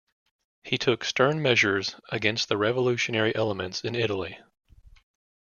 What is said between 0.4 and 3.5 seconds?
He took stern measures against the revolutionary